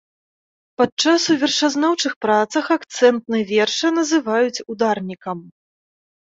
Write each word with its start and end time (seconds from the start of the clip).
Падчас 0.81 1.21
у 1.33 1.35
вершазнаўчых 1.43 2.13
працах 2.25 2.65
акцэнтны 2.77 3.43
верша 3.53 3.93
называюць 3.99 4.63
ударнікам. 4.77 5.37